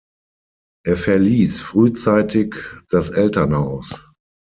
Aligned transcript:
Er 0.83 0.95
verließ 0.95 1.61
frühzeitig 1.61 2.55
das 2.89 3.11
Elternhaus. 3.11 4.09